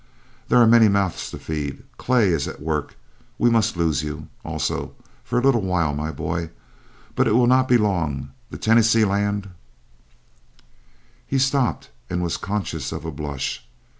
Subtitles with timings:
[0.47, 2.95] There are many mouths to feed; Clay is at work;
[3.37, 6.49] we must lose you, also, for a little while, my boy.
[7.13, 9.51] But it will not be long the Tennessee land"
[11.27, 13.63] He stopped, and was conscious of a blush.